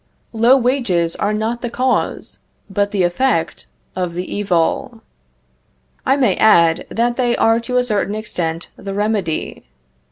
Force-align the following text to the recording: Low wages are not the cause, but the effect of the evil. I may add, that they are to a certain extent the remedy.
Low 0.33 0.57
wages 0.57 1.15
are 1.17 1.31
not 1.31 1.61
the 1.61 1.69
cause, 1.69 2.39
but 2.71 2.89
the 2.89 3.03
effect 3.03 3.67
of 3.95 4.15
the 4.15 4.25
evil. 4.35 5.03
I 6.07 6.17
may 6.17 6.35
add, 6.37 6.87
that 6.89 7.17
they 7.17 7.37
are 7.37 7.59
to 7.59 7.77
a 7.77 7.83
certain 7.83 8.15
extent 8.15 8.71
the 8.77 8.95
remedy. 8.95 9.63